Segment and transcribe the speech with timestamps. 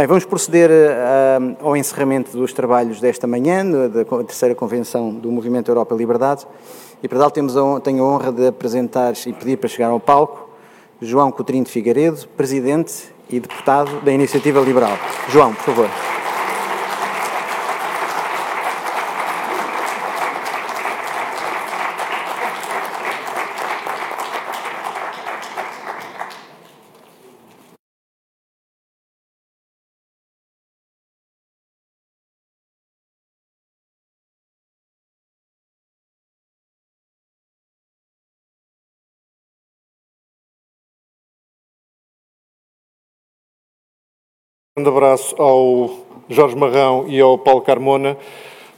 [0.00, 5.72] Bem, vamos proceder uh, ao encerramento dos trabalhos desta manhã, da terceira convenção do Movimento
[5.72, 6.46] Europa Liberdade,
[7.02, 9.98] e para tal temos a, tenho a honra de apresentar e pedir para chegar ao
[9.98, 10.50] palco
[11.02, 14.96] João Coutinho de Figueiredo, Presidente e Deputado da Iniciativa Liberal.
[15.30, 15.88] João, por favor.
[44.78, 45.90] Um abraço ao
[46.28, 48.16] Jorge Marrão e ao Paulo Carmona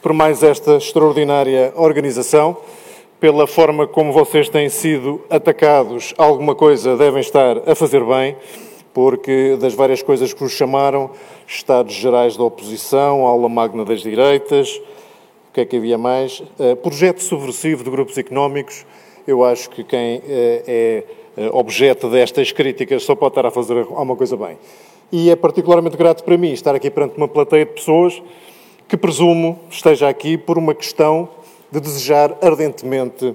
[0.00, 2.56] por mais esta extraordinária organização,
[3.20, 6.14] pela forma como vocês têm sido atacados.
[6.16, 8.34] Alguma coisa devem estar a fazer bem,
[8.94, 11.10] porque das várias coisas que vos chamaram,
[11.46, 14.80] Estados Gerais da Oposição, Aula Magna das Direitas,
[15.50, 16.40] o que é que havia mais?
[16.58, 18.86] Uh, projeto subversivo de grupos económicos.
[19.26, 21.04] Eu acho que quem uh, é
[21.36, 24.56] uh, objeto destas críticas só pode estar a fazer alguma coisa bem
[25.12, 28.22] e é particularmente grato para mim estar aqui perante uma plateia de pessoas
[28.88, 31.28] que presumo esteja aqui por uma questão
[31.70, 33.34] de desejar ardentemente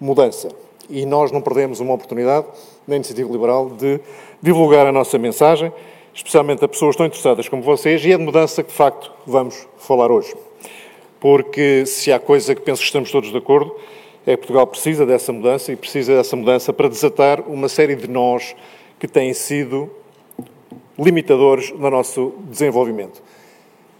[0.00, 0.48] mudança.
[0.90, 2.46] E nós não perdemos uma oportunidade,
[2.86, 4.00] na Iniciativa Liberal, de
[4.42, 5.72] divulgar a nossa mensagem,
[6.14, 9.68] especialmente a pessoas tão interessadas como vocês, e é de mudança que, de facto, vamos
[9.76, 10.34] falar hoje.
[11.20, 13.74] Porque se há coisa que penso que estamos todos de acordo,
[14.26, 18.08] é que Portugal precisa dessa mudança e precisa dessa mudança para desatar uma série de
[18.08, 18.54] nós
[18.98, 19.90] que têm sido
[20.98, 23.22] limitadores no nosso desenvolvimento.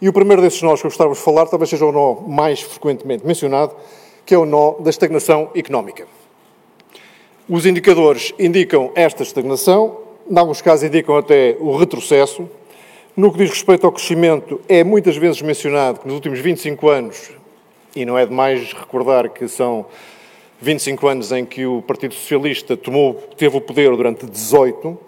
[0.01, 2.61] E o primeiro desses nós que eu gostava de falar talvez seja o nó mais
[2.61, 3.75] frequentemente mencionado,
[4.25, 6.07] que é o nó da estagnação económica.
[7.49, 9.99] Os indicadores indicam esta estagnação,
[10.31, 12.49] em alguns casos indicam até o retrocesso.
[13.17, 17.31] No que diz respeito ao crescimento, é muitas vezes mencionado que nos últimos 25 anos,
[17.97, 19.87] e não é demais recordar que são
[20.61, 24.99] 25 anos em que o Partido Socialista tomou, teve o poder durante 18,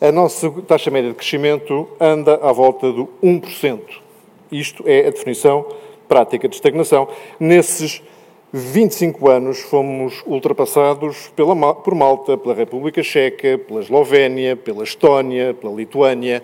[0.00, 3.80] a nossa taxa média de crescimento anda à volta do 1%.
[4.50, 5.66] Isto é a definição
[6.06, 7.08] prática de estagnação.
[7.38, 8.00] Nesses
[8.52, 15.74] 25 anos fomos ultrapassados pela, por Malta, pela República Checa, pela Eslovénia, pela Estónia, pela
[15.74, 16.42] Lituânia.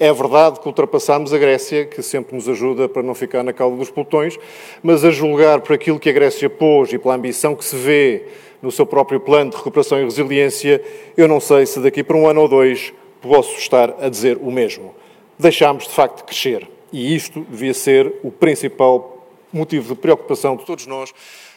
[0.00, 3.76] É verdade que ultrapassámos a Grécia, que sempre nos ajuda para não ficar na cauda
[3.76, 4.38] dos pelotões,
[4.82, 8.24] mas a julgar por aquilo que a Grécia pôs e pela ambição que se vê
[8.62, 10.82] no seu próprio plano de recuperação e resiliência,
[11.16, 14.50] eu não sei se daqui para um ano ou dois posso estar a dizer o
[14.50, 14.94] mesmo.
[15.38, 16.68] Deixámos, de facto, de crescer.
[16.92, 21.12] E isto devia ser o principal motivo de preocupação de todos nós,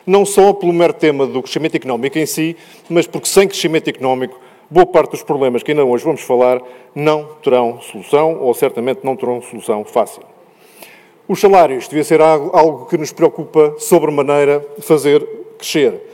[0.05, 2.55] não só pelo mero tema do crescimento económico em si,
[2.89, 4.39] mas porque sem crescimento económico,
[4.69, 6.61] boa parte dos problemas que ainda hoje vamos falar
[6.95, 10.23] não terão solução, ou certamente não terão solução fácil.
[11.27, 15.25] Os salários devia ser algo que nos preocupa sobremaneira fazer
[15.57, 16.10] crescer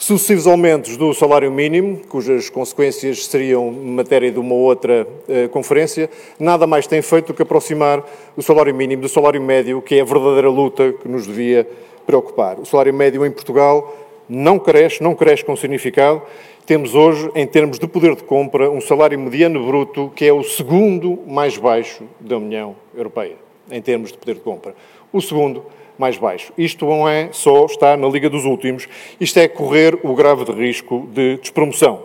[0.00, 6.66] sucessivos aumentos do salário mínimo, cujas consequências seriam matéria de uma outra uh, conferência, nada
[6.66, 8.02] mais tem feito do que aproximar
[8.34, 11.68] o salário mínimo do salário médio, que é a verdadeira luta que nos devia
[12.06, 12.58] preocupar.
[12.58, 13.94] O salário médio em Portugal
[14.26, 16.22] não cresce, não cresce com significado.
[16.64, 20.42] Temos hoje, em termos de poder de compra, um salário mediano bruto que é o
[20.42, 23.36] segundo mais baixo da União Europeia,
[23.70, 24.74] em termos de poder de compra.
[25.12, 25.62] O segundo
[26.00, 26.52] mais baixo.
[26.56, 28.88] Isto não é só estar na Liga dos Últimos,
[29.20, 32.02] isto é correr o grave de risco de despromoção.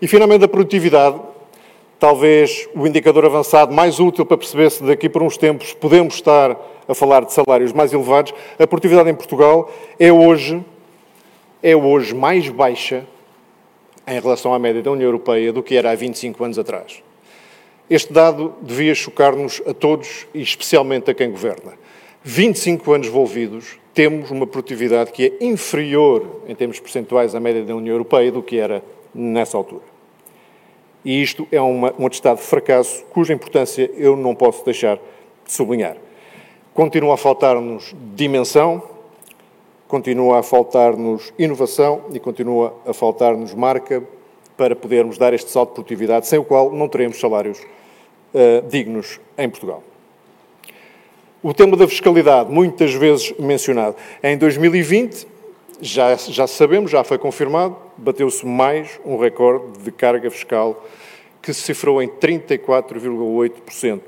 [0.00, 1.20] E, finalmente, a produtividade,
[1.98, 6.56] talvez o indicador avançado mais útil para perceber se daqui por uns tempos podemos estar
[6.86, 10.64] a falar de salários mais elevados, a produtividade em Portugal é hoje,
[11.60, 13.04] é hoje mais baixa
[14.06, 17.02] em relação à média da União Europeia do que era há 25 anos atrás.
[17.90, 21.72] Este dado devia chocar-nos a todos e especialmente a quem governa.
[22.30, 27.74] 25 anos envolvidos, temos uma produtividade que é inferior, em termos percentuais, à média da
[27.74, 28.84] União Europeia do que era
[29.14, 29.80] nessa altura.
[31.02, 35.50] E isto é uma, um atestado de fracasso cuja importância eu não posso deixar de
[35.50, 35.96] sublinhar.
[36.74, 38.82] Continua a faltar-nos dimensão,
[39.88, 44.02] continua a faltar-nos inovação e continua a faltar-nos marca
[44.54, 49.18] para podermos dar este salto de produtividade, sem o qual não teremos salários uh, dignos
[49.38, 49.82] em Portugal.
[51.40, 53.94] O tema da fiscalidade, muitas vezes mencionado.
[54.24, 55.24] Em 2020,
[55.80, 60.84] já, já sabemos, já foi confirmado, bateu-se mais um recorde de carga fiscal
[61.40, 64.00] que se cifrou em 34,8%.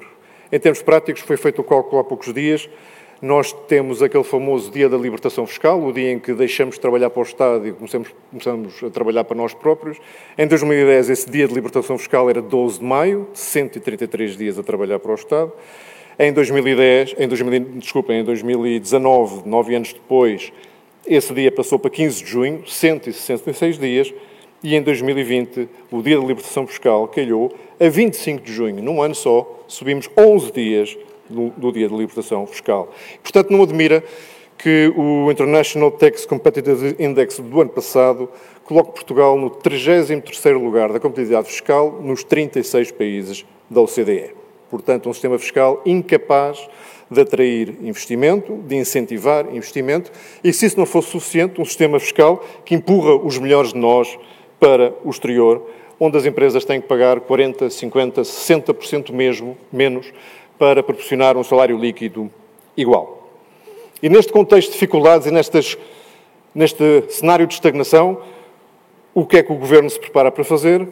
[0.50, 2.69] Em termos práticos, foi feito o cálculo há poucos dias,
[3.23, 7.11] nós temos aquele famoso dia da libertação fiscal, o dia em que deixamos de trabalhar
[7.11, 9.99] para o Estado e começamos, começamos a trabalhar para nós próprios.
[10.37, 14.99] Em 2010, esse dia de libertação fiscal era 12 de maio, 133 dias a trabalhar
[14.99, 15.53] para o Estado.
[16.23, 20.53] Em 2010, em 2000, desculpa, em 2019, nove anos depois,
[21.07, 24.13] esse dia passou para 15 de junho, 166 dias,
[24.63, 27.51] e em 2020, o dia da libertação fiscal calhou
[27.81, 32.47] a 25 de junho, num ano só, subimos 11 dias do, do dia da libertação
[32.47, 32.93] fiscal.
[33.23, 34.05] Portanto, não admira
[34.59, 38.29] que o International Tax Competitive Index do ano passado
[38.65, 44.40] coloque Portugal no 33º lugar da competitividade fiscal nos 36 países da OCDE.
[44.71, 46.69] Portanto, um sistema fiscal incapaz
[47.11, 50.13] de atrair investimento, de incentivar investimento,
[50.45, 54.17] e se isso não fosse suficiente, um sistema fiscal que empurra os melhores de nós
[54.61, 55.67] para o exterior,
[55.99, 60.13] onde as empresas têm que pagar 40, 50, 60% mesmo, menos,
[60.57, 62.31] para proporcionar um salário líquido
[62.77, 63.29] igual.
[64.03, 65.77] E neste contexto de dificuldades e nestas,
[66.55, 68.21] neste cenário de estagnação,
[69.13, 70.87] o que é que o Governo se prepara para fazer?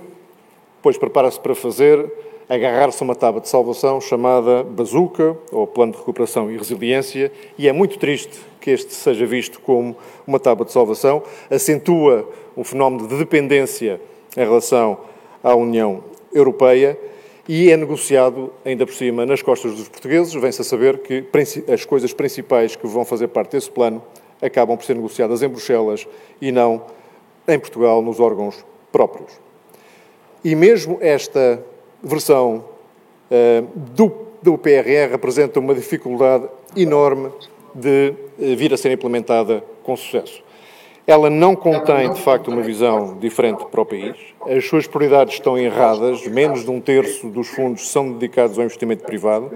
[0.83, 2.11] Pois prepara-se para fazer
[2.49, 7.69] agarrar-se a uma tábua de salvação chamada Bazuca, ou Plano de Recuperação e Resiliência, e
[7.69, 9.97] é muito triste que este seja visto como
[10.27, 14.01] uma tábua de salvação, acentua um fenómeno de dependência
[14.37, 14.99] em relação
[15.43, 16.03] à União
[16.33, 16.99] Europeia
[17.49, 20.35] e é negociado, ainda por cima, nas costas dos portugueses.
[20.35, 21.25] Vem-se a saber que
[21.73, 24.03] as coisas principais que vão fazer parte desse plano
[24.41, 26.07] acabam por ser negociadas em Bruxelas
[26.41, 26.83] e não
[27.47, 28.63] em Portugal, nos órgãos
[28.93, 29.33] próprios.
[30.45, 31.65] E mesmo esta
[32.03, 32.65] versão
[33.31, 34.13] uh, do,
[34.43, 37.31] do PRR apresenta uma dificuldade enorme
[37.75, 40.43] de uh, vir a ser implementada com sucesso.
[41.09, 44.15] Ela não contém, de facto, uma visão diferente para o país.
[44.47, 46.27] As suas prioridades estão erradas.
[46.27, 49.53] Menos de um terço dos fundos são dedicados ao investimento privado.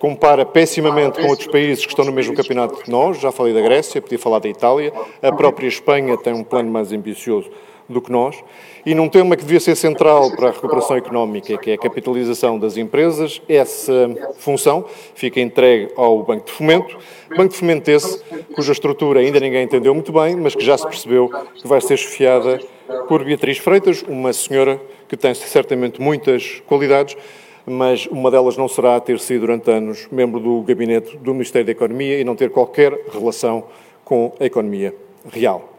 [0.00, 3.20] Compara pessimamente com outros países que estão no mesmo campeonato que nós.
[3.20, 4.90] Já falei da Grécia, podia falar da Itália.
[5.22, 7.50] A própria Espanha tem um plano mais ambicioso
[7.88, 8.42] do que nós,
[8.84, 12.58] e num tema que devia ser central para a recuperação económica, que é a capitalização
[12.58, 13.92] das empresas, essa
[14.38, 14.84] função
[15.14, 16.98] fica entregue ao Banco de Fomento.
[17.30, 18.22] Banco de Fomento esse,
[18.54, 21.96] cuja estrutura ainda ninguém entendeu muito bem, mas que já se percebeu que vai ser
[21.96, 22.60] chefiada
[23.08, 27.16] por Beatriz Freitas, uma senhora que tem certamente muitas qualidades,
[27.64, 31.72] mas uma delas não será ter sido durante anos membro do gabinete do Ministério da
[31.72, 33.64] Economia e não ter qualquer relação
[34.04, 34.94] com a economia
[35.32, 35.75] real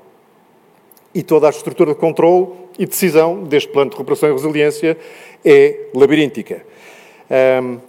[1.18, 4.96] e toda a estrutura de controle e decisão deste plano de recuperação e resiliência
[5.44, 6.64] é labiríntica.
[7.60, 7.80] Um,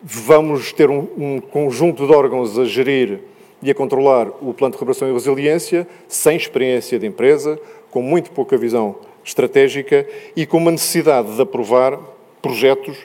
[0.00, 3.18] vamos ter um, um, conjunto de órgãos a gerir
[3.60, 7.58] e a controlar o plano de recuperação e resiliência, sem experiência de empresa,
[7.90, 10.06] com muito pouca visão estratégica
[10.36, 11.98] e com uma necessidade de aprovar
[12.40, 12.96] projetos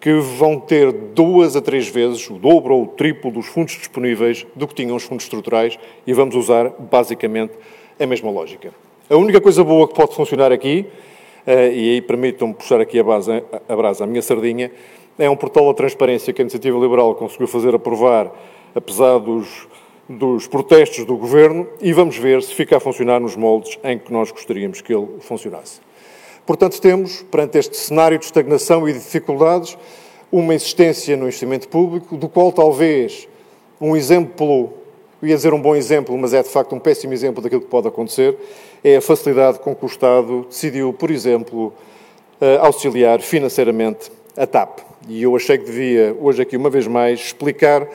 [0.00, 4.44] que vão ter duas a três vezes o dobro ou o triplo dos fundos disponíveis
[4.56, 7.52] do que tinham os fundos estruturais e vamos usar basicamente
[8.00, 8.74] a mesma lógica.
[9.08, 10.84] A única coisa boa que pode funcionar aqui,
[11.46, 13.30] eh, e aí permitam-me puxar aqui a, base,
[13.68, 14.72] a brasa à minha sardinha,
[15.16, 18.32] é um portal de transparência que a Iniciativa Liberal conseguiu fazer aprovar,
[18.74, 19.68] apesar dos,
[20.08, 24.12] dos protestos do Governo, e vamos ver se fica a funcionar nos moldes em que
[24.12, 25.80] nós gostaríamos que ele funcionasse.
[26.44, 29.78] Portanto, temos, perante este cenário de estagnação e de dificuldades,
[30.32, 33.28] uma existência no investimento público, do qual talvez
[33.80, 34.72] um exemplo
[35.26, 37.66] eu ia dizer um bom exemplo, mas é de facto um péssimo exemplo daquilo que
[37.66, 38.36] pode acontecer,
[38.84, 41.72] é a facilidade com que o Estado decidiu, por exemplo,
[42.40, 44.78] eh, auxiliar financeiramente a TAP.
[45.08, 47.88] E eu achei que devia, hoje aqui uma vez mais, explicar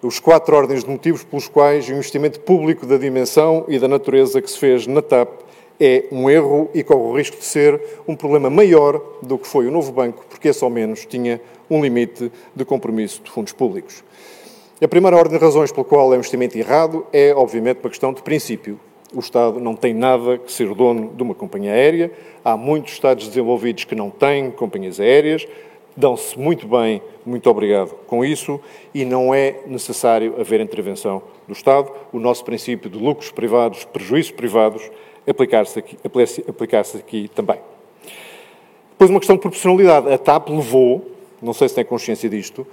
[0.00, 4.40] os quatro ordens de motivos pelos quais o investimento público da dimensão e da natureza
[4.40, 5.28] que se fez na TAP
[5.78, 9.66] é um erro e corre o risco de ser um problema maior do que foi
[9.66, 14.02] o novo banco, porque esse ao menos tinha um limite de compromisso de fundos públicos.
[14.80, 18.12] A primeira ordem de razões pela qual é um investimento errado é, obviamente, uma questão
[18.12, 18.78] de princípio.
[19.12, 22.12] O Estado não tem nada que ser dono de uma companhia aérea.
[22.44, 25.48] Há muitos Estados desenvolvidos que não têm companhias aéreas,
[25.96, 28.60] dão-se muito bem, muito obrigado com isso,
[28.94, 31.90] e não é necessário haver intervenção do Estado.
[32.12, 34.88] O nosso princípio de lucros privados, prejuízos privados,
[35.28, 35.98] aplicar-se aqui,
[36.46, 37.58] aplicar aqui também.
[38.92, 40.12] Depois, uma questão de proporcionalidade.
[40.12, 41.04] A TAP levou,
[41.42, 42.64] não sei se tem consciência disto,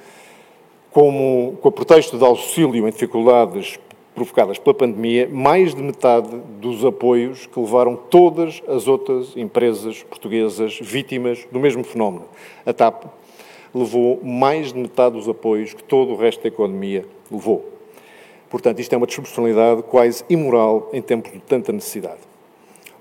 [0.95, 3.77] como, com o pretexto de auxílio em dificuldades
[4.15, 6.29] provocadas pela pandemia, mais de metade
[6.61, 12.23] dos apoios que levaram todas as outras empresas portuguesas vítimas do mesmo fenómeno.
[12.65, 13.07] A TAP
[13.73, 17.65] levou mais de metade dos apoios que todo o resto da economia levou.
[18.49, 22.34] Portanto, isto é uma desproporcionalidade quase imoral em tempos de tanta necessidade.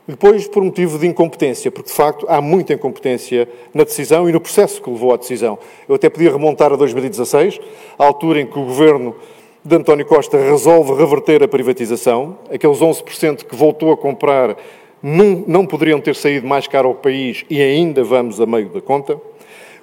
[0.06, 4.40] Depois, por motivo de incompetência, porque de facto há muita incompetência na decisão e no
[4.40, 5.58] processo que levou à decisão.
[5.88, 7.58] Eu até podia remontar a 2016,
[7.98, 9.16] à altura em que o Governo
[9.64, 14.58] de António Costa resolve reverter a privatização, aqueles 11% que voltou a comprar
[15.02, 18.82] não, não poderiam ter saído mais caro ao país e ainda vamos a meio da
[18.82, 19.18] conta.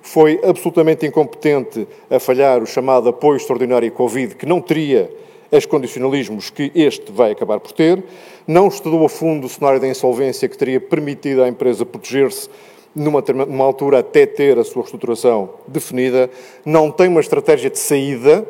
[0.04, 5.10] Foi absolutamente incompetente a falhar o chamado apoio extraordinário Covid, que não teria
[5.52, 8.04] as condicionalismos que este vai acabar por ter,
[8.48, 12.50] não estudou a fundo o cenário da insolvência que teria permitido à empresa proteger-se
[12.96, 16.30] numa, numa altura até ter a sua reestruturação definida,
[16.66, 18.46] não tem uma estratégia de saída,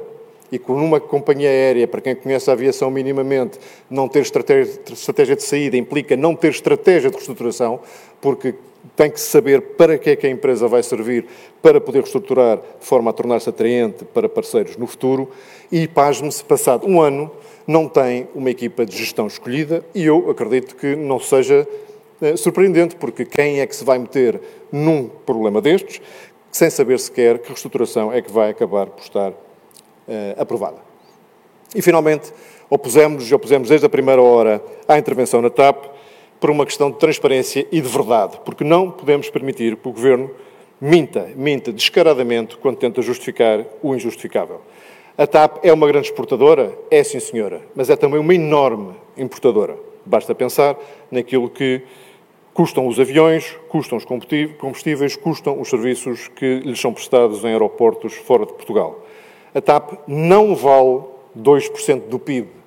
[0.51, 3.57] e com uma companhia aérea, para quem conhece a aviação minimamente,
[3.89, 7.79] não ter estratégia de saída implica não ter estratégia de reestruturação,
[8.19, 8.55] porque
[8.95, 11.25] tem que saber para que é que a empresa vai servir
[11.61, 15.29] para poder reestruturar de forma a tornar-se atraente para parceiros no futuro.
[15.71, 17.31] E, pasme-se, passado um ano,
[17.67, 21.67] não tem uma equipa de gestão escolhida e eu acredito que não seja
[22.21, 26.01] eh, surpreendente, porque quem é que se vai meter num problema destes,
[26.51, 29.31] sem saber sequer que reestruturação é que vai acabar por estar
[30.07, 30.77] eh, aprovada.
[31.73, 32.33] E, finalmente,
[32.69, 35.90] opusemos, opusemos desde a primeira hora à intervenção na TAP
[36.41, 40.31] por uma questão de transparência e de verdade, porque não podemos permitir que o Governo
[40.81, 44.59] minta, minta descaradamente quando tenta justificar o injustificável.
[45.15, 46.75] A TAP é uma grande exportadora?
[46.89, 49.77] É, sim, senhora, mas é também uma enorme importadora.
[50.03, 50.75] Basta pensar
[51.11, 51.83] naquilo que
[52.55, 58.15] custam os aviões, custam os combustíveis, custam os serviços que lhes são prestados em aeroportos
[58.15, 59.05] fora de Portugal.
[59.53, 61.03] A TAP não vale
[61.37, 62.60] 2% do PIB.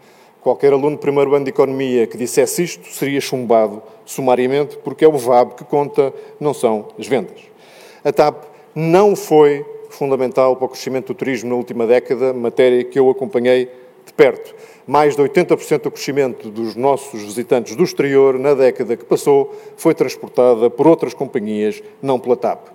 [0.44, 5.08] Qualquer aluno de primeiro ano de Economia que dissesse isto seria chumbado sumariamente, porque é
[5.08, 7.40] o VAB que conta, não são as vendas.
[8.04, 12.98] A TAP não foi fundamental para o crescimento do turismo na última década, matéria que
[12.98, 13.70] eu acompanhei
[14.04, 14.54] de perto.
[14.86, 19.94] Mais de 80% do crescimento dos nossos visitantes do exterior na década que passou foi
[19.94, 22.68] transportada por outras companhias, não pela TAP.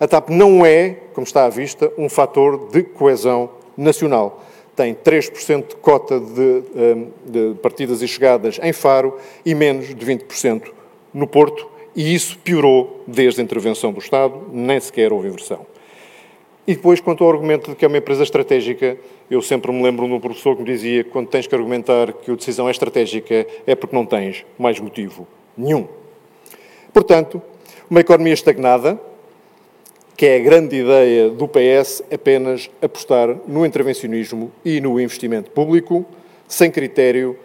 [0.00, 4.42] A TAP não é, como está à vista, um fator de coesão nacional.
[4.74, 10.06] Tem 3% de cota de, hum, de partidas e chegadas em Faro e menos de
[10.06, 10.70] 20%
[11.12, 15.66] no Porto, e isso piorou desde a intervenção do Estado, nem sequer houve inversão.
[16.66, 18.96] E depois, quanto ao argumento de que é uma empresa estratégica,
[19.30, 22.12] eu sempre me lembro de um professor que me dizia que quando tens que argumentar
[22.12, 25.26] que a decisão é estratégica é porque não tens mais motivo
[25.56, 25.88] nenhum.
[26.92, 27.42] Portanto,
[27.90, 29.00] uma economia estagnada,
[30.16, 36.04] que é a grande ideia do PS, apenas apostar no intervencionismo e no investimento público,
[36.46, 37.36] sem critério,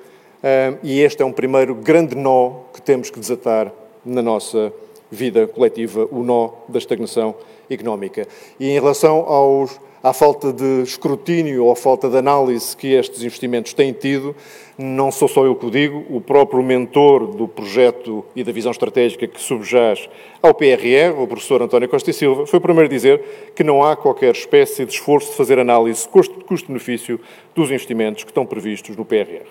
[0.83, 3.71] e este é um primeiro grande nó que temos que desatar
[4.05, 4.71] na nossa
[5.09, 7.35] vida coletiva, o nó da estagnação
[7.69, 8.27] económica.
[8.59, 13.23] E em relação aos, à falta de escrutínio ou à falta de análise que estes
[13.23, 14.35] investimentos têm tido,
[14.77, 18.71] não sou só eu que o digo, o próprio mentor do projeto e da visão
[18.71, 20.07] estratégica que subjaz
[20.41, 23.83] ao PRR, o professor António Costa e Silva, foi o primeiro a dizer que não
[23.83, 27.19] há qualquer espécie de esforço de fazer análise custo-benefício
[27.55, 29.47] dos investimentos que estão previstos no PRR.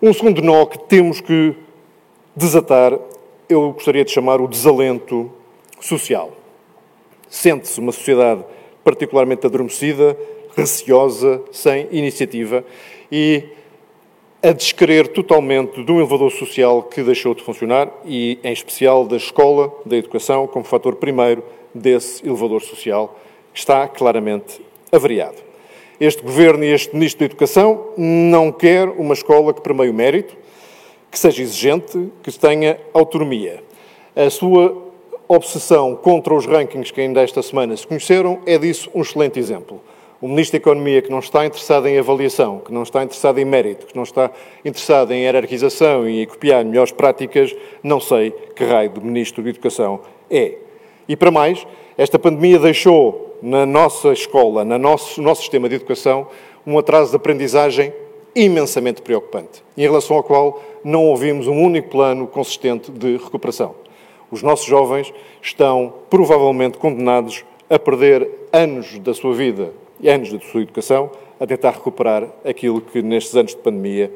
[0.00, 1.54] Um segundo nó que temos que
[2.34, 2.98] desatar,
[3.48, 5.30] eu gostaria de chamar o desalento
[5.80, 6.32] social.
[7.28, 8.44] Sente-se uma sociedade
[8.84, 10.16] particularmente adormecida,
[10.56, 12.64] receosa, sem iniciativa
[13.10, 13.44] e
[14.42, 19.72] a descrever totalmente um elevador social que deixou de funcionar e, em especial, da escola,
[19.86, 23.18] da educação, como fator primeiro desse elevador social,
[23.52, 24.60] que está claramente
[24.90, 25.36] avariado.
[26.00, 30.36] Este Governo e este Ministro da Educação não quer uma escola que permeie o mérito,
[31.08, 33.62] que seja exigente, que tenha autonomia.
[34.16, 34.91] A sua
[35.36, 39.80] obsessão contra os rankings que ainda esta semana se conheceram é disso um excelente exemplo.
[40.20, 43.44] O Ministro da Economia que não está interessado em avaliação, que não está interessado em
[43.44, 44.30] mérito, que não está
[44.64, 49.50] interessado em hierarquização e em copiar melhores práticas, não sei que raio de Ministro da
[49.50, 50.56] Educação é.
[51.08, 51.66] E para mais,
[51.98, 56.28] esta pandemia deixou na nossa escola, no nosso, no nosso sistema de educação,
[56.66, 57.92] um atraso de aprendizagem
[58.34, 63.81] imensamente preocupante, em relação ao qual não ouvimos um único plano consistente de recuperação
[64.32, 65.12] os nossos jovens
[65.42, 71.46] estão provavelmente condenados a perder anos da sua vida e anos da sua educação a
[71.46, 74.10] tentar recuperar aquilo que nestes anos de pandemia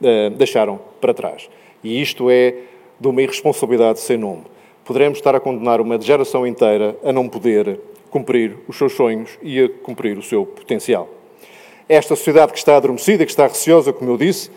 [0.00, 1.50] eh, deixaram para trás.
[1.82, 2.54] E isto é
[2.98, 4.44] de uma irresponsabilidade sem nome.
[4.84, 9.64] Poderemos estar a condenar uma geração inteira a não poder cumprir os seus sonhos e
[9.64, 11.08] a cumprir o seu potencial.
[11.88, 14.48] Esta sociedade que está adormecida, que está receosa, como eu disse,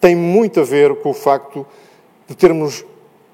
[0.00, 1.64] tem muito a ver com o facto
[2.26, 2.84] de termos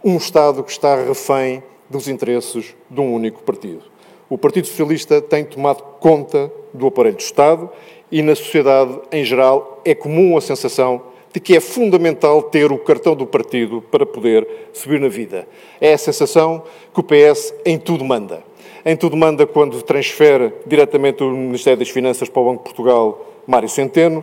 [0.05, 3.83] um Estado que está refém dos interesses de um único partido.
[4.29, 7.71] O Partido Socialista tem tomado conta do aparelho do Estado
[8.13, 12.79] e na sociedade em geral é comum a sensação de que é fundamental ter o
[12.79, 15.49] cartão do partido para poder subir na vida.
[15.81, 18.45] É a sensação que o PS em tudo manda.
[18.85, 23.27] Em tudo manda quando transfere diretamente o Ministério das Finanças para o Banco de Portugal
[23.47, 24.23] Mário Centeno,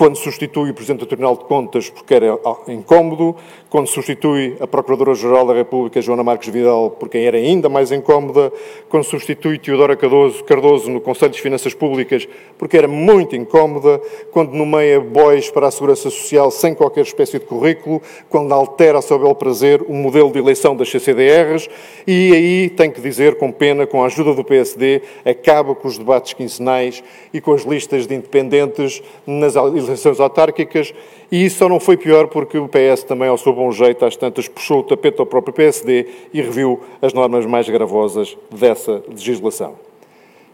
[0.00, 2.38] quando substitui o Presidente do Tribunal de Contas porque era
[2.68, 3.36] incómodo,
[3.68, 8.50] quando substitui a Procuradora-Geral da República, Joana Marques Vidal, porque era ainda mais incómoda,
[8.88, 12.26] quando substitui Teodora Cardoso, Cardoso no Conselho de Finanças Públicas,
[12.56, 17.44] porque era muito incómoda, quando nomeia bois para a Segurança Social sem qualquer espécie de
[17.44, 21.68] currículo, quando altera a seu bel prazer o modelo de eleição das CCDRs,
[22.06, 25.98] e aí, tem que dizer, com pena, com a ajuda do PSD, acaba com os
[25.98, 27.04] debates quinzenais
[27.34, 30.94] e com as listas de independentes nas eleições eleições autárquicas,
[31.30, 34.16] e isso só não foi pior porque o PS também, ao seu bom jeito, às
[34.16, 39.74] tantas, puxou o tapete ao próprio PSD e reviu as normas mais gravosas dessa legislação.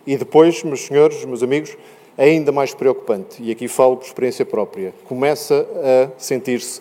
[0.06, 1.76] E depois, meus senhores, meus amigos,
[2.16, 6.80] ainda mais preocupante, e aqui falo por experiência própria, começa a sentir-se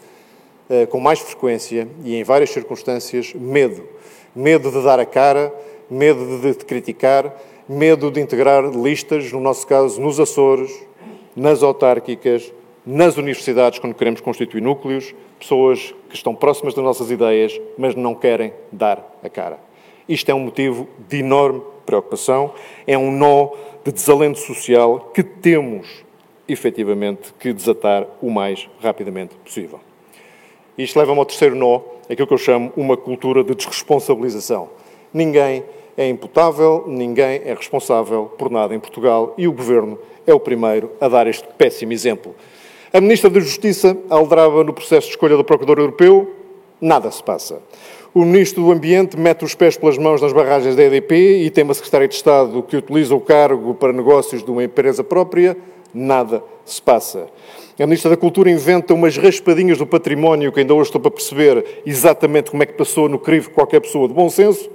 [0.69, 3.83] uh, com mais frequência e em várias circunstâncias medo.
[4.35, 5.53] Medo de dar a cara,
[5.89, 7.35] medo de, de criticar,
[7.67, 10.71] medo de integrar listas, no nosso caso, nos Açores,
[11.35, 12.51] nas autárquicas,
[12.85, 18.13] nas universidades, quando queremos constituir núcleos, pessoas que estão próximas das nossas ideias, mas não
[18.13, 19.59] querem dar a cara.
[20.07, 22.53] Isto é um motivo de enorme preocupação,
[22.85, 23.49] é um nó
[23.83, 26.05] de desalento social que temos,
[26.47, 29.79] efetivamente, que desatar o mais rapidamente possível.
[30.77, 34.69] Isto leva-me ao terceiro nó, aquilo que eu chamo uma cultura de desresponsabilização.
[35.13, 35.63] Ninguém
[35.97, 40.91] é imputável, ninguém é responsável por nada em Portugal e o Governo é o primeiro
[40.99, 42.35] a dar este péssimo exemplo.
[42.91, 46.33] A Ministra da Justiça aldrava no processo de escolha do Procurador Europeu,
[46.79, 47.61] nada se passa.
[48.13, 51.65] O Ministro do Ambiente mete os pés pelas mãos nas barragens da EDP e tem
[51.65, 55.57] uma Secretária de Estado que utiliza o cargo para negócios de uma empresa própria,
[55.93, 57.27] nada se passa.
[57.77, 61.81] A Ministra da Cultura inventa umas raspadinhas do património que ainda hoje estou para perceber
[61.85, 64.69] exatamente como é que passou no crivo qualquer pessoa de bom senso,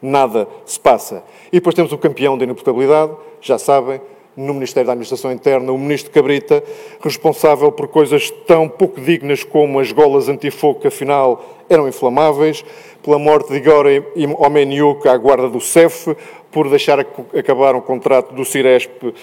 [0.00, 1.24] nada se passa.
[1.48, 4.00] E depois temos o campeão da inimputabilidade, já sabem,
[4.38, 6.62] no Ministério da Administração Interna, o Ministro Cabrita,
[7.00, 12.64] responsável por coisas tão pouco dignas como as golas antifogo, que afinal eram inflamáveis,
[13.02, 13.86] pela morte de Igor
[14.38, 16.16] Omeniuk à guarda do CEF,
[16.52, 19.14] por deixar acabar um contrato do Ciresp uh,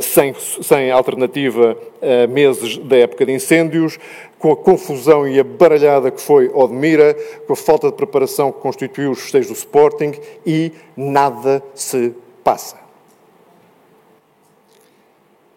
[0.00, 3.98] sem, sem alternativa uh, meses da época de incêndios,
[4.38, 8.60] com a confusão e a baralhada que foi Odmira, com a falta de preparação que
[8.60, 10.12] constituiu os festejos do Sporting
[10.44, 12.12] e nada se
[12.44, 12.81] passa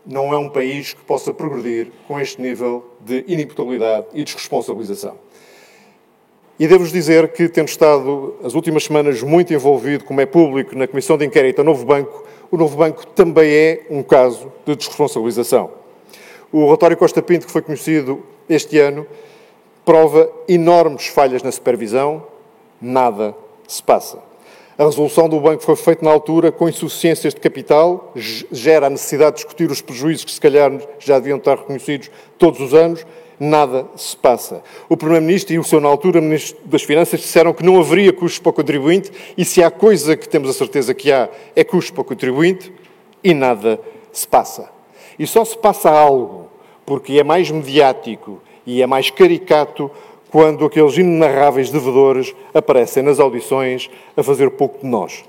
[0.06, 5.16] não é um país que possa progredir com este nível de inimputabilidade e desresponsabilização.
[6.58, 10.88] E devo-vos dizer que, tendo estado as últimas semanas muito envolvido, como é público, na
[10.88, 15.72] Comissão de Inquérito ao Novo Banco, o Novo Banco também é um caso de desresponsabilização.
[16.52, 19.06] O relatório Costa Pinto, que foi conhecido este ano,
[19.84, 22.24] prova enormes falhas na supervisão,
[22.82, 23.36] nada
[23.68, 24.20] se passa.
[24.78, 28.12] A resolução do banco foi feita na altura com insuficiências de capital,
[28.52, 32.60] gera a necessidade de discutir os prejuízos que se calhar já deviam estar reconhecidos todos
[32.60, 33.08] os anos,
[33.40, 34.62] nada se passa.
[34.90, 38.40] O Primeiro-Ministro e o seu, na altura, Ministro das Finanças, disseram que não haveria custos
[38.40, 41.92] para o contribuinte e se há coisa que temos a certeza que há, é custos
[41.92, 42.74] para o contribuinte
[43.24, 43.80] e nada
[44.12, 44.70] se passa.
[45.18, 46.50] E só se passa algo
[46.86, 49.90] porque é mais mediático e é mais caricato
[50.36, 55.24] quando aqueles inenarráveis devedores aparecem nas audições a fazer pouco de nós.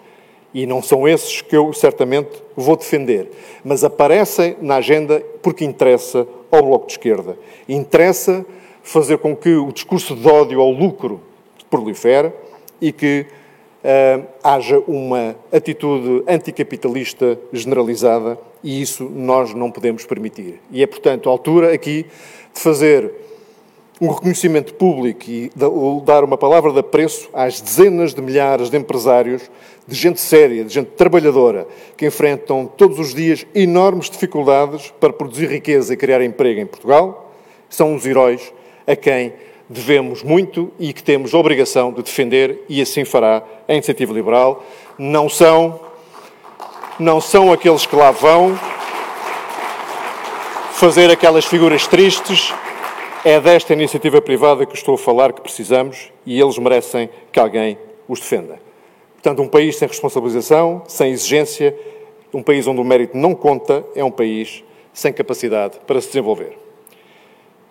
[0.53, 3.31] E não são esses que eu certamente vou defender,
[3.65, 7.39] mas aparecem na agenda porque interessa ao Bloco de Esquerda.
[7.69, 8.45] Interessa
[8.83, 11.21] fazer com que o discurso de ódio ao lucro
[11.71, 12.33] prolifere
[12.81, 13.27] e que
[13.85, 20.61] uh, haja uma atitude anticapitalista generalizada e isso nós não podemos permitir.
[20.73, 22.07] E é, portanto, a altura aqui
[22.53, 23.26] de fazer
[24.01, 25.51] um reconhecimento público e
[26.05, 29.51] dar uma palavra de apreço às dezenas de milhares de empresários,
[29.87, 35.49] de gente séria, de gente trabalhadora, que enfrentam todos os dias enormes dificuldades para produzir
[35.49, 37.33] riqueza e criar emprego em Portugal.
[37.71, 38.53] São os heróis
[38.87, 39.33] a quem
[39.69, 44.63] devemos muito e que temos a obrigação de defender, e assim fará a Iniciativa Liberal.
[44.99, 45.81] Não são,
[46.99, 48.59] não são aqueles que lá vão
[50.73, 52.53] fazer aquelas figuras tristes
[53.29, 57.77] é desta iniciativa privada que estou a falar que precisamos e eles merecem que alguém
[58.07, 58.61] os defenda.
[59.15, 61.77] Portanto, um país sem responsabilização, sem exigência,
[62.33, 64.63] um país onde o mérito não conta, é um país
[64.93, 66.57] sem capacidade para se desenvolver.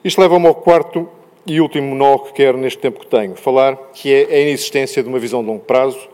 [0.03, 1.07] Isto leva-me ao quarto
[1.47, 5.07] e último nó que quero neste tempo que tenho falar, que é a inexistência de
[5.07, 6.09] uma visão de longo prazo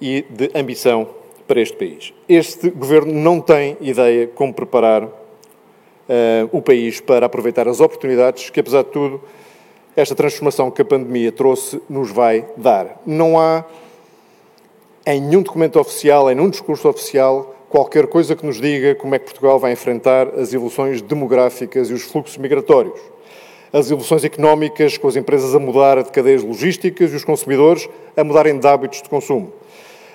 [0.00, 1.08] e de ambição
[1.48, 2.14] para este país.
[2.28, 5.08] Este governo não tem ideia como preparar
[6.50, 9.20] o país para aproveitar as oportunidades que, apesar de tudo,
[9.96, 13.00] esta transformação que a pandemia trouxe nos vai dar.
[13.06, 13.64] Não há
[15.06, 19.18] em nenhum documento oficial, em nenhum discurso oficial, qualquer coisa que nos diga como é
[19.18, 22.98] que Portugal vai enfrentar as evoluções demográficas e os fluxos migratórios.
[23.72, 28.24] As evoluções económicas, com as empresas a mudar de cadeias logísticas e os consumidores a
[28.24, 29.52] mudarem de hábitos de consumo.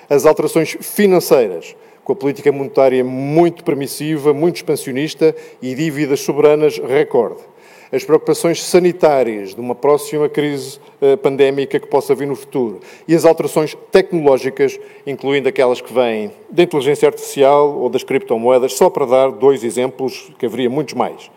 [0.08, 1.74] As alterações financeiras,
[2.06, 7.42] com a política monetária muito permissiva, muito expansionista e dívidas soberanas recorde
[7.90, 13.14] as preocupações sanitárias de uma próxima crise uh, pandémica que possa vir no futuro e
[13.14, 19.06] as alterações tecnológicas, incluindo aquelas que vêm da inteligência artificial ou das criptomoedas, só para
[19.06, 21.30] dar dois exemplos, que haveria muitos mais.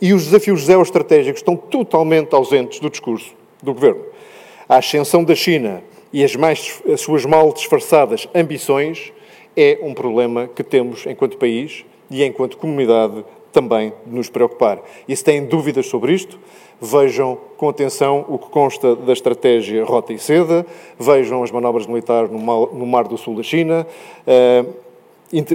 [0.00, 4.04] E os desafios geoestratégicos estão totalmente ausentes do discurso do Governo.
[4.68, 9.12] A ascensão da China e as, mais, as suas mal disfarçadas ambições
[9.56, 14.82] é um problema que temos enquanto país e enquanto comunidade também nos preocupar.
[15.08, 16.38] E se têm dúvidas sobre isto,
[16.80, 20.66] vejam com atenção o que consta da estratégia Rota e Seda,
[20.98, 23.86] vejam as manobras militares no Mar do Sul da China,
[24.26, 24.64] eh,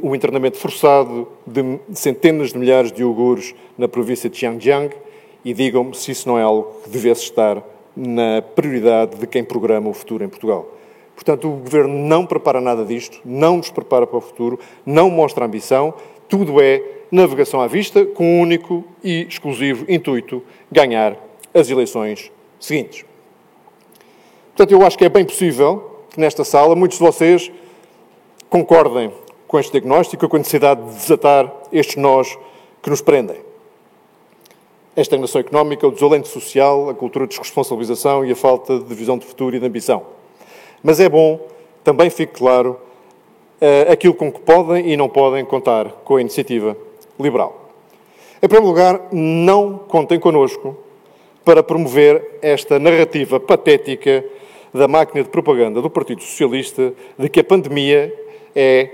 [0.02, 4.94] o internamento forçado de centenas de milhares de uigures na província de Xinjiang
[5.46, 7.64] e digam-me se isso não é algo que devesse estar
[7.96, 10.68] na prioridade de quem programa o futuro em Portugal.
[11.16, 15.46] Portanto, o Governo não prepara nada disto, não nos prepara para o futuro, não mostra
[15.46, 15.94] ambição,
[16.28, 21.18] tudo é navegação à vista, com um único e exclusivo intuito: ganhar
[21.54, 23.06] as eleições seguintes.
[24.56, 27.52] Portanto, eu acho que é bem possível que nesta sala muitos de vocês
[28.50, 29.12] concordem
[29.48, 32.38] com este diagnóstico, com a necessidade de desatar estes nós
[32.82, 33.38] que nos prendem.
[34.96, 39.18] A estagnação económica, o desolente social, a cultura de desresponsabilização e a falta de visão
[39.18, 40.06] de futuro e de ambição.
[40.84, 41.40] Mas é bom
[41.84, 42.80] também fique claro
[43.62, 46.78] uh, aquilo com que podem e não podem contar com a iniciativa
[47.20, 47.70] liberal.
[48.42, 50.76] Em primeiro lugar, não contem connosco
[51.46, 54.24] para promover esta narrativa patética
[54.74, 58.14] da máquina de propaganda do Partido Socialista de que a pandemia
[58.56, 58.90] é,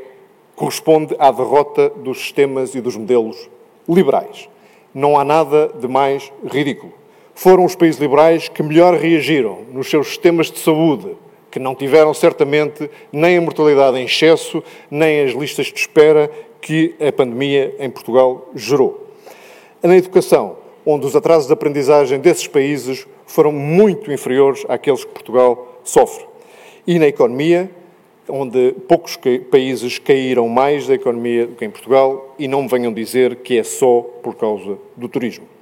[0.56, 3.50] corresponde à derrota dos sistemas e dos modelos
[3.88, 4.50] liberais.
[4.94, 6.92] Não há nada de mais ridículo.
[7.36, 11.16] Foram os países liberais que melhor reagiram nos seus sistemas de saúde,
[11.50, 16.30] que não tiveram certamente nem a mortalidade em excesso, nem as listas de espera
[16.62, 19.08] que a pandemia em Portugal gerou.
[19.82, 25.82] Na educação, onde os atrasos de aprendizagem desses países foram muito inferiores àqueles que Portugal
[25.84, 26.26] sofre.
[26.86, 27.70] E na economia,
[28.30, 29.18] onde poucos
[29.50, 33.58] países caíram mais da economia do que em Portugal, e não me venham dizer que
[33.58, 35.57] é só por causa do turismo.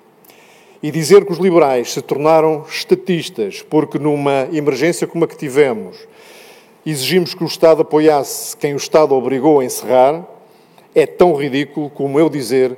[0.86, 5.98] E dizer que os liberais se tornaram estatistas porque numa emergência como a que tivemos,
[6.86, 10.24] exigimos que o Estado apoiasse quem o Estado obrigou a encerrar,
[10.93, 12.78] é tão ridículo como eu dizer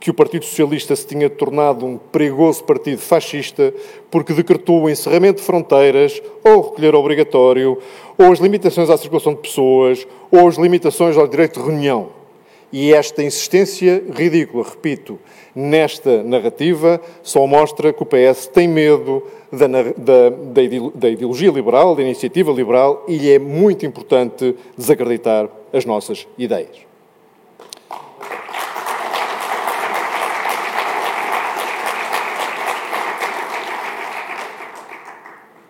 [0.00, 3.74] que o Partido Socialista se tinha tornado um perigoso partido fascista
[4.10, 7.76] porque decretou o encerramento de fronteiras, ou o recolher obrigatório,
[8.16, 12.23] ou as limitações à circulação de pessoas, ou as limitações ao direito de reunião.
[12.72, 15.18] E esta insistência ridícula, repito,
[15.54, 19.22] nesta narrativa, só mostra que o PS tem medo
[19.52, 20.30] da, da,
[20.94, 26.94] da ideologia liberal, da iniciativa liberal, e é muito importante desacreditar as nossas ideias.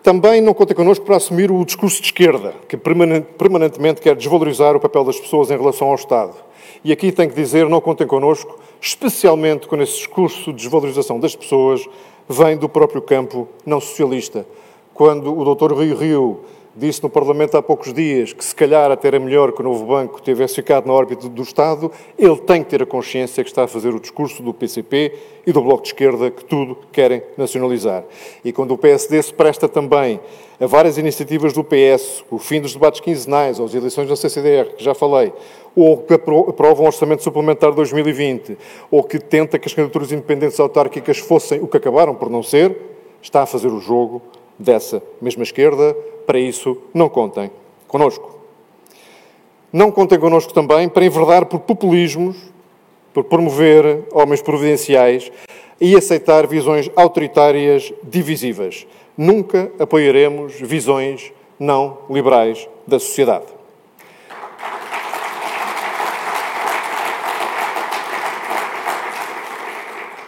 [0.05, 4.79] Também não conta connosco para assumir o discurso de esquerda, que permanentemente quer desvalorizar o
[4.79, 6.35] papel das pessoas em relação ao Estado.
[6.85, 11.35] E aqui tenho que dizer, não contem connosco, especialmente quando esse discurso de desvalorização das
[11.35, 11.83] pessoas
[12.29, 14.45] vem do próprio campo não socialista.
[14.93, 15.73] Quando o Dr.
[15.73, 16.39] Rio Rio
[16.75, 19.85] disse no Parlamento há poucos dias que se calhar até era melhor que o novo
[19.85, 23.63] banco tivesse ficado na órbita do Estado, ele tem que ter a consciência que está
[23.63, 25.13] a fazer o discurso do PCP
[25.47, 28.03] e do Bloco de Esquerda que tudo querem nacionalizar.
[28.43, 30.19] E quando o PSD se presta também
[30.59, 34.75] a várias iniciativas do PS, o fim dos debates quinzenais, ou as eleições da CCDR,
[34.75, 35.31] que já falei,
[35.75, 38.57] ou que aprova um orçamento suplementar de 2020,
[38.91, 42.75] ou que tenta que as candidaturas independentes autárquicas fossem o que acabaram por não ser,
[43.21, 44.21] está a fazer o jogo
[44.57, 45.95] dessa mesma esquerda.
[46.25, 47.51] Para isso, não contem
[47.87, 48.39] connosco.
[49.71, 52.37] Não contem connosco também para enverdar por populismos,
[53.13, 55.31] por promover homens providenciais
[55.79, 58.87] e aceitar visões autoritárias divisivas.
[59.17, 63.45] Nunca apoiaremos visões não liberais da sociedade.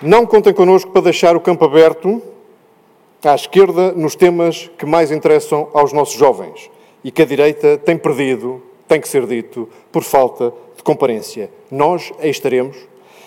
[0.01, 2.21] Não contem connosco para deixar o campo aberto
[3.23, 6.69] à esquerda nos temas que mais interessam aos nossos jovens
[7.03, 11.49] e que a direita tem perdido, tem que ser dito, por falta de comparência.
[11.71, 12.77] Nós aí estaremos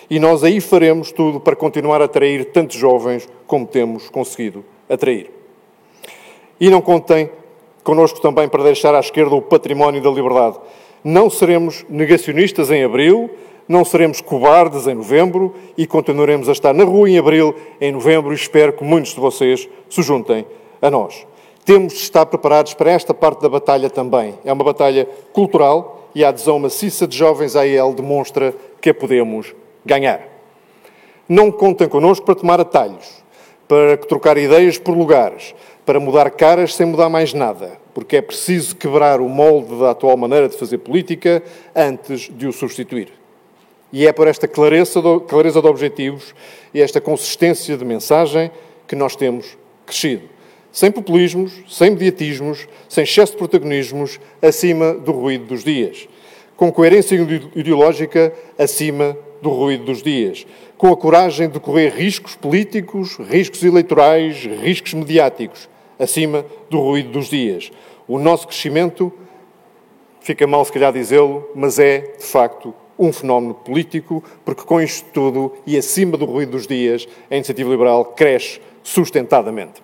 [0.09, 5.31] e nós aí faremos tudo para continuar a atrair tantos jovens como temos conseguido atrair.
[6.59, 7.29] E não contem
[7.83, 10.59] connosco também para deixar à esquerda o património da liberdade,
[11.03, 13.31] Não seremos negacionistas em abril,
[13.67, 18.31] não seremos cobardes em novembro e continuaremos a estar na rua em abril, em novembro
[18.31, 20.45] e espero que muitos de vocês se juntem
[20.81, 21.25] a nós.
[21.63, 24.33] Temos de estar preparados para esta parte da batalha também.
[24.43, 28.93] É uma batalha cultural e a adesão maciça de jovens à IEL demonstra que a
[28.93, 29.53] podemos
[29.85, 30.27] ganhar.
[31.29, 33.23] Não contem connosco para tomar atalhos,
[33.67, 38.75] para trocar ideias por lugares, para mudar caras sem mudar mais nada, porque é preciso
[38.75, 41.41] quebrar o molde da atual maneira de fazer política
[41.75, 43.20] antes de o substituir.
[43.91, 46.33] E é por esta clareza de, clareza de objetivos
[46.73, 48.49] e esta consistência de mensagem
[48.87, 50.23] que nós temos crescido.
[50.71, 56.07] Sem populismos, sem mediatismos, sem excesso de protagonismos, acima do ruído dos dias.
[56.55, 57.15] Com coerência
[57.55, 60.45] ideológica, acima do ruído dos dias.
[60.77, 65.67] Com a coragem de correr riscos políticos, riscos eleitorais, riscos mediáticos,
[65.99, 67.71] acima do ruído dos dias.
[68.07, 69.11] O nosso crescimento,
[70.21, 75.09] fica mal se calhar dizê-lo, mas é, de facto, um fenómeno político, porque com isto
[75.11, 79.81] tudo e acima do ruído dos dias, a iniciativa liberal cresce sustentadamente.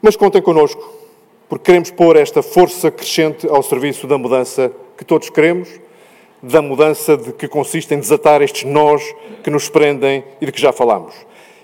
[0.00, 0.88] Mas contem connosco,
[1.48, 5.68] porque queremos pôr esta força crescente ao serviço da mudança que todos queremos,
[6.40, 9.02] da mudança de que consiste em desatar estes nós
[9.42, 11.14] que nos prendem e de que já falámos.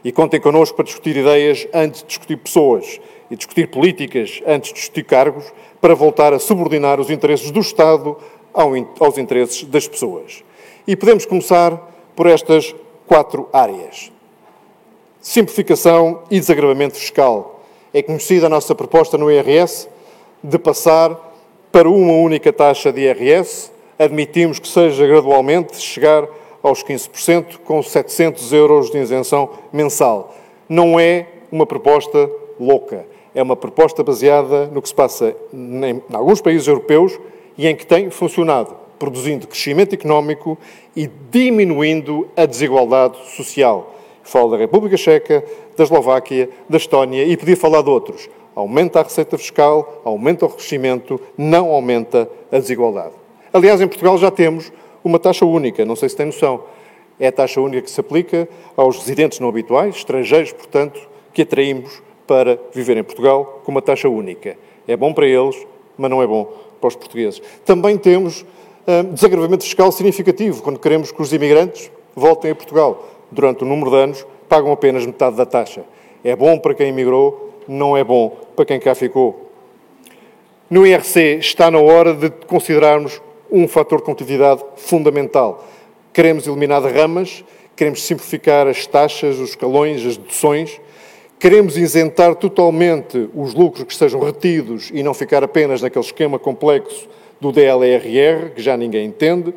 [0.05, 4.77] E contem connosco para discutir ideias antes de discutir pessoas e discutir políticas antes de
[4.77, 8.17] discutir cargos, para voltar a subordinar os interesses do Estado
[8.53, 10.43] aos interesses das pessoas.
[10.87, 11.77] E podemos começar
[12.17, 12.75] por estas
[13.07, 14.11] quatro áreas.
[15.21, 17.63] Simplificação e desagravamento fiscal.
[17.93, 19.89] É conhecida a nossa proposta no IRS
[20.43, 21.17] de passar
[21.73, 23.71] para uma única taxa de IRS.
[23.99, 26.27] Admitimos que seja gradualmente chegar
[26.63, 30.35] aos 15%, com 700 euros de isenção mensal.
[30.69, 33.07] Não é uma proposta louca.
[33.35, 37.19] É uma proposta baseada no que se passa em, em alguns países europeus
[37.59, 40.57] e em que tem funcionado, produzindo crescimento económico
[40.95, 43.97] e diminuindo a desigualdade social.
[44.23, 45.45] Falo da República Checa,
[45.77, 48.31] da Eslováquia, da Estónia e podia falar de outros.
[48.55, 53.15] Aumenta a receita fiscal, aumenta o crescimento, não aumenta a desigualdade.
[53.53, 56.63] Aliás, em Portugal já temos uma taxa única, não sei se tem noção.
[57.19, 61.01] É a taxa única que se aplica aos residentes não habituais, estrangeiros, portanto,
[61.33, 64.57] que atraímos para viver em Portugal com uma taxa única.
[64.87, 65.57] É bom para eles,
[65.97, 67.43] mas não é bom para os portugueses.
[67.65, 68.45] Também temos
[68.87, 73.07] um, desagravamento fiscal significativo, quando queremos que os imigrantes voltem a Portugal.
[73.31, 75.85] Durante um número de anos, pagam apenas metade da taxa.
[76.25, 79.51] É bom para quem emigrou, não é bom para quem cá ficou.
[80.71, 85.65] No IRC está na hora de considerarmos um fator de competitividade fundamental.
[86.13, 87.45] Queremos eliminar derramas,
[87.77, 90.81] queremos simplificar as taxas, os escalões, as deduções,
[91.39, 97.09] Queremos isentar totalmente os lucros que sejam retidos e não ficar apenas naquele esquema complexo
[97.41, 99.55] do DLRR, que já ninguém entende,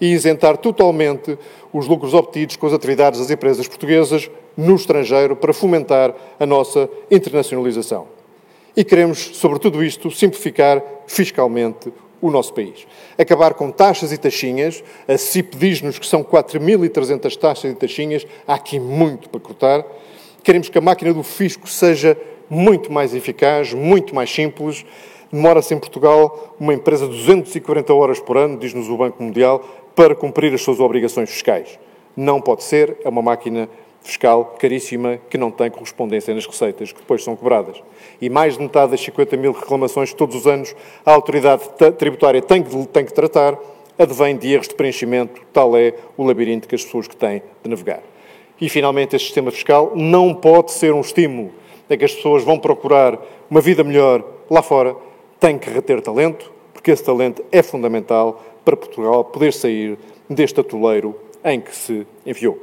[0.00, 1.38] e isentar totalmente
[1.72, 6.90] os lucros obtidos com as atividades das empresas portuguesas no estrangeiro para fomentar a nossa
[7.08, 8.08] internacionalização.
[8.76, 12.88] E queremos, sobre tudo isto, simplificar fiscalmente o nosso país.
[13.16, 14.82] Acabar com taxas e taxinhas.
[15.06, 18.26] A CIP diz-nos que são 4.300 taxas e taxinhas.
[18.48, 19.86] Há aqui muito para cortar
[20.42, 22.16] Queremos que a máquina do fisco seja
[22.48, 24.84] muito mais eficaz, muito mais simples.
[25.30, 29.60] Demora-se em Portugal uma empresa 240 horas por ano, diz-nos o Banco Mundial,
[29.94, 31.78] para cumprir as suas obrigações fiscais.
[32.16, 33.68] Não pode ser, é uma máquina
[34.02, 37.82] fiscal caríssima que não tem correspondência nas receitas, que depois são cobradas.
[38.20, 40.74] E mais de metade das 50 mil reclamações que todos os anos
[41.04, 41.64] a autoridade
[41.98, 43.58] tributária tem que, tem que tratar
[43.98, 47.68] advém de erros de preenchimento, tal é o labirinto que as pessoas que têm de
[47.68, 48.09] navegar.
[48.60, 51.50] E, finalmente, este sistema fiscal não pode ser um estímulo
[51.88, 53.18] a que as pessoas vão procurar
[53.50, 54.94] uma vida melhor lá fora.
[55.38, 61.16] Tem que reter talento, porque esse talento é fundamental para Portugal poder sair deste atoleiro
[61.44, 62.58] em que se enfiou.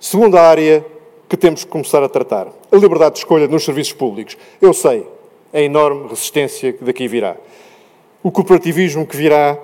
[0.00, 0.84] Segunda área
[1.28, 4.36] que temos que começar a tratar, a liberdade de escolha nos serviços públicos.
[4.60, 5.06] Eu sei
[5.52, 7.36] a enorme resistência que daqui virá.
[8.22, 9.58] O cooperativismo que virá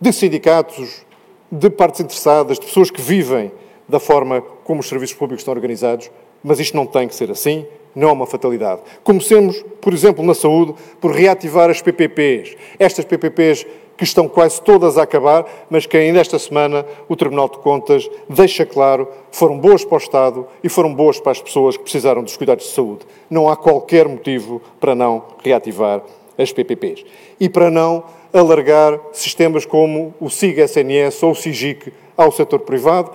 [0.00, 1.04] de sindicatos,
[1.50, 3.52] de partes interessadas, de pessoas que vivem
[3.88, 6.10] da forma como os serviços públicos estão organizados,
[6.42, 8.80] mas isto não tem que ser assim, não é uma fatalidade.
[9.04, 12.56] Comecemos, por exemplo, na saúde, por reativar as PPPs.
[12.78, 13.66] Estas PPPs
[13.96, 18.08] que estão quase todas a acabar, mas que ainda esta semana o Tribunal de Contas
[18.28, 22.22] deixa claro foram boas para o Estado e foram boas para as pessoas que precisaram
[22.22, 23.06] dos cuidados de saúde.
[23.30, 26.02] Não há qualquer motivo para não reativar
[26.38, 27.04] as PPPs.
[27.38, 33.12] E para não alargar sistemas como o SIG-SNS ou o SIGIC ao setor privado,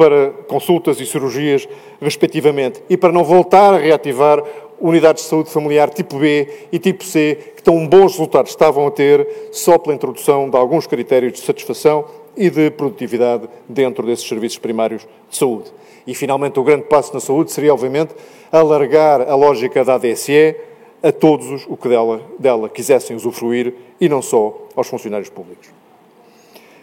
[0.00, 1.68] para consultas e cirurgias,
[2.00, 4.42] respectivamente, e para não voltar a reativar
[4.80, 8.90] unidades de saúde familiar tipo B e tipo C, que tão bons resultados estavam a
[8.90, 14.56] ter só pela introdução de alguns critérios de satisfação e de produtividade dentro desses serviços
[14.56, 15.70] primários de saúde.
[16.06, 18.14] E, finalmente, o grande passo na saúde seria, obviamente,
[18.50, 20.56] alargar a lógica da ADSE
[21.02, 25.68] a todos os que dela, dela quisessem usufruir e não só aos funcionários públicos.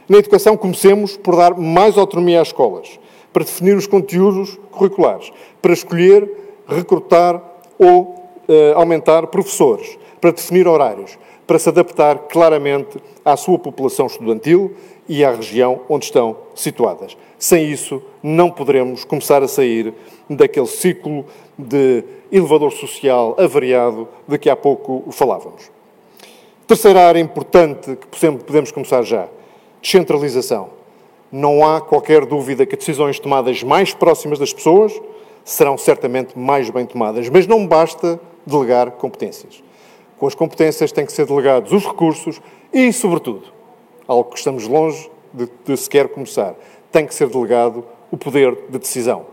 [0.07, 2.99] Na educação, comecemos por dar mais autonomia às escolas,
[3.31, 6.29] para definir os conteúdos curriculares, para escolher,
[6.67, 7.41] recrutar
[7.77, 8.15] ou
[8.47, 14.73] eh, aumentar professores, para definir horários, para se adaptar claramente à sua população estudantil
[15.07, 17.17] e à região onde estão situadas.
[17.39, 19.93] Sem isso, não poderemos começar a sair
[20.29, 21.25] daquele ciclo
[21.57, 25.71] de elevador social avariado de que há pouco falávamos.
[26.65, 29.27] Terceira área importante que podemos começar já:
[29.81, 30.76] descentralização.
[31.31, 34.93] Não há qualquer dúvida que decisões tomadas mais próximas das pessoas
[35.43, 39.63] serão certamente mais bem tomadas, mas não basta delegar competências.
[40.17, 42.41] Com as competências têm que ser delegados os recursos
[42.73, 43.43] e, sobretudo,
[44.07, 46.55] algo que estamos longe de, de sequer começar,
[46.91, 49.25] tem que ser delegado o poder de decisão.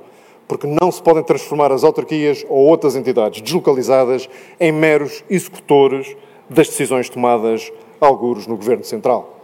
[0.47, 4.29] Porque não se podem transformar as autarquias ou outras entidades deslocalizadas
[4.61, 6.17] em meros executores
[6.51, 9.44] das decisões tomadas alguros no Governo Central.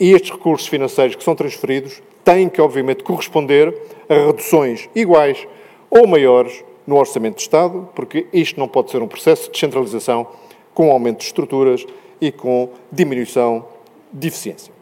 [0.00, 3.76] E estes recursos financeiros que são transferidos têm que, obviamente, corresponder
[4.08, 5.46] a reduções iguais
[5.90, 10.26] ou maiores no Orçamento de Estado, porque isto não pode ser um processo de descentralização
[10.72, 11.84] com aumento de estruturas
[12.18, 13.66] e com diminuição
[14.10, 14.72] de eficiência.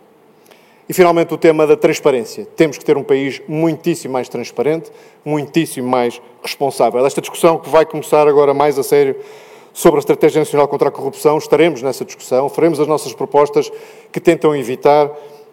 [0.89, 2.47] E, finalmente, o tema da transparência.
[2.57, 4.91] Temos que ter um país muitíssimo mais transparente,
[5.25, 7.05] muitíssimo mais responsável.
[7.05, 9.17] Esta discussão que vai começar agora mais a sério
[9.79, 13.71] sobre a Estratégia Nacional contra a Corrupção, estaremos nessa discussão, faremos as nossas propostas
[14.11, 15.09] que tentam evitar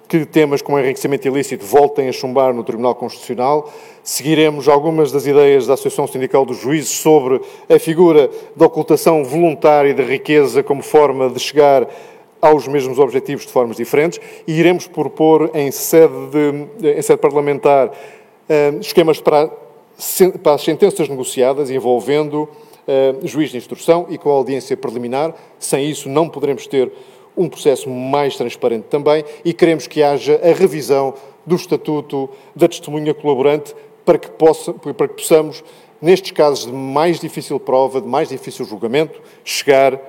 [0.08, 3.72] que temas como enriquecimento ilícito voltem a chumbar no Tribunal Constitucional.
[4.04, 9.94] Seguiremos algumas das ideias da Associação Sindical dos Juízes sobre a figura da ocultação voluntária
[9.94, 11.88] da riqueza como forma de chegar
[12.42, 17.92] aos mesmos objetivos de formas diferentes e iremos propor em sede, de, em sede parlamentar
[18.50, 19.52] eh, esquemas para,
[20.42, 22.50] para as sentenças negociadas envolvendo
[22.88, 25.34] uh, juiz de instrução e com a audiência preliminar.
[25.60, 26.92] Sem isso não poderemos ter
[27.38, 31.14] um processo mais transparente também e queremos que haja a revisão
[31.46, 35.64] do Estatuto da Testemunha Colaborante para que, possa, para que possamos,
[36.02, 40.00] nestes casos de mais difícil prova, de mais difícil julgamento, chegar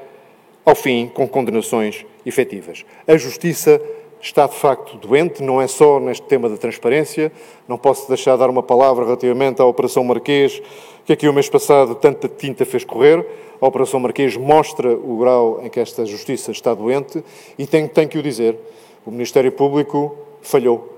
[0.64, 2.84] ao fim com condenações efetivas.
[3.06, 3.80] A Justiça
[4.20, 7.30] está de facto doente, não é só neste tema da transparência.
[7.68, 10.60] Não posso deixar de dar uma palavra relativamente à Operação Marquês,
[11.04, 13.24] que aqui o mês passado tanta tinta fez correr.
[13.60, 17.22] A Operação Marquês mostra o grau em que esta Justiça está doente
[17.58, 18.58] e tenho, tenho que o dizer.
[19.06, 20.92] O Ministério Público falhou.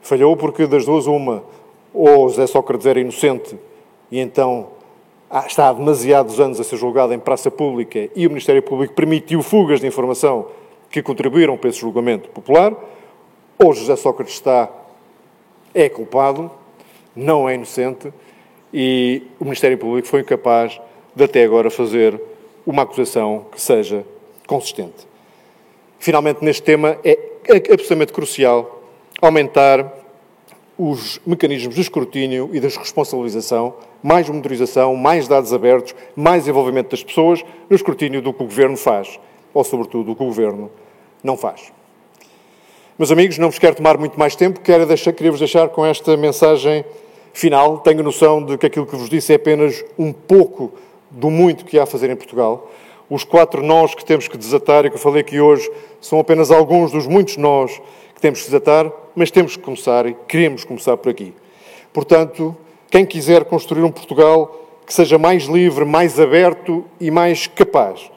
[0.00, 1.44] Falhou porque das duas uma,
[1.92, 3.56] ou José Sócrates era inocente
[4.10, 4.68] e então
[5.46, 9.42] está há demasiados anos a ser julgado em praça pública e o Ministério Público permitiu
[9.42, 10.46] fugas de informação
[10.94, 12.72] que contribuíram para esse julgamento popular,
[13.58, 14.70] ou José Sócrates está,
[15.74, 16.48] é culpado,
[17.16, 18.12] não é inocente,
[18.72, 20.80] e o Ministério Público foi incapaz
[21.12, 22.20] de até agora fazer
[22.64, 24.06] uma acusação que seja
[24.46, 25.04] consistente.
[25.98, 27.18] Finalmente, neste tema, é
[27.72, 28.80] absolutamente crucial
[29.20, 29.92] aumentar
[30.78, 37.02] os mecanismos de escrutínio e de responsabilização, mais monitorização, mais dados abertos, mais envolvimento das
[37.02, 39.18] pessoas no escrutínio do que o Governo faz,
[39.52, 40.70] ou, sobretudo, do que o Governo
[41.24, 41.72] não faz.
[42.96, 46.16] Meus amigos, não vos quero tomar muito mais tempo, quero deixar, queria-vos deixar com esta
[46.16, 46.84] mensagem
[47.32, 47.78] final.
[47.78, 50.72] Tenho noção de que aquilo que vos disse é apenas um pouco
[51.10, 52.70] do muito que há a fazer em Portugal.
[53.10, 55.68] Os quatro nós que temos que desatar e que eu falei aqui hoje
[56.00, 57.80] são apenas alguns dos muitos nós
[58.14, 61.34] que temos que desatar, mas temos que começar e queremos começar por aqui.
[61.92, 62.56] Portanto,
[62.90, 68.10] quem quiser construir um Portugal que seja mais livre, mais aberto e mais capaz.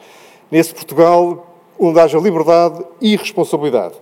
[0.52, 1.47] Nesse Portugal
[1.80, 3.96] onde haja liberdade e responsabilidade.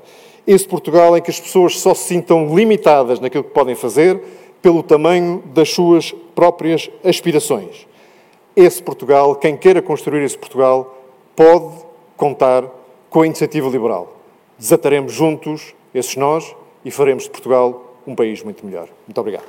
[0.45, 4.21] Esse Portugal em que as pessoas só se sintam limitadas naquilo que podem fazer
[4.61, 7.88] pelo tamanho das suas próprias aspirações.
[8.55, 10.97] Esse Portugal, quem queira construir esse Portugal,
[11.35, 11.75] pode
[12.15, 12.63] contar
[13.09, 14.15] com a iniciativa liberal.
[14.57, 18.88] Desataremos juntos esses nós e faremos de Portugal um país muito melhor.
[19.07, 19.45] Muito obrigado.